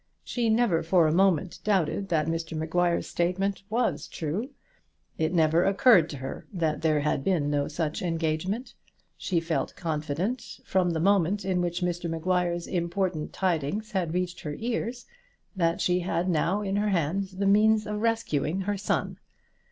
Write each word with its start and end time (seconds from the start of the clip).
She 0.23 0.49
never 0.49 0.81
for 0.81 1.05
a 1.05 1.13
moment 1.13 1.59
doubted 1.63 2.09
that 2.09 2.25
Mr 2.25 2.57
Maguire's 2.57 3.05
statement 3.05 3.61
was 3.69 4.07
true. 4.07 4.49
It 5.19 5.31
never 5.31 5.63
occurred 5.63 6.09
to 6.09 6.17
her 6.17 6.47
that 6.51 6.81
there 6.81 7.01
had 7.01 7.23
been 7.23 7.51
no 7.51 7.67
such 7.67 8.01
engagement. 8.01 8.73
She 9.15 9.39
felt 9.39 9.75
confident 9.75 10.57
from 10.65 10.89
the 10.89 10.99
moment 10.99 11.45
in 11.45 11.61
which 11.61 11.81
Mr 11.81 12.09
Maguire's 12.09 12.65
important 12.65 13.31
tidings 13.31 13.91
had 13.91 14.15
reached 14.15 14.39
her 14.39 14.55
ears 14.57 15.05
that 15.55 15.81
she 15.81 15.99
had 15.99 16.27
now 16.27 16.63
in 16.63 16.77
her 16.77 16.89
hands 16.89 17.37
the 17.37 17.45
means 17.45 17.85
of 17.85 18.01
rescuing 18.01 18.61
her 18.61 18.77
son. 18.79 19.19